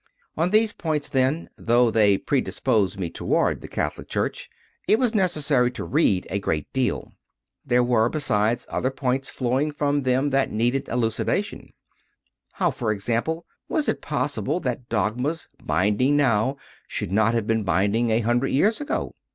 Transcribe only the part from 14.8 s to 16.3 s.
dogmas binding